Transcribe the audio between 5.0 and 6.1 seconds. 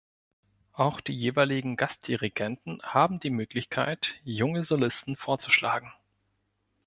vorzuschlagen.